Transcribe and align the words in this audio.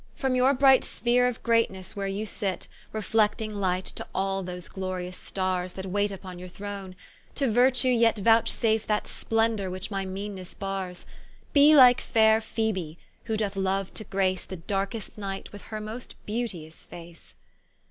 From 0.15 0.33
your 0.33 0.55
bright 0.55 0.81
spheare 0.83 1.27
of 1.29 1.43
greatnes 1.43 1.95
where 1.95 2.07
you 2.07 2.25
sit, 2.25 2.67
Reflecting 2.91 3.53
light 3.53 3.85
to 3.85 4.07
all 4.15 4.41
those 4.41 4.67
glorious 4.67 5.15
stars 5.15 5.73
That 5.73 5.85
wait 5.85 6.09
vpon 6.09 6.39
your 6.39 6.49
Throane; 6.49 6.95
To 7.35 7.51
virtue 7.51 7.89
yet 7.89 8.17
Vouchsafe 8.17 8.87
that 8.87 9.07
splendor 9.07 9.69
which 9.69 9.91
my 9.91 10.03
meannesse 10.03 10.55
bars: 10.57 11.05
Be 11.53 11.75
like 11.75 12.01
faire 12.01 12.41
Phoebe, 12.41 12.97
who 13.25 13.37
doth 13.37 13.55
loue 13.55 13.85
to 13.93 14.03
grace 14.05 14.43
The 14.43 14.57
darkest 14.57 15.19
night 15.19 15.51
with 15.51 15.61
her 15.69 15.79
most 15.79 16.15
beauteous 16.25 16.83
face. 16.83 17.35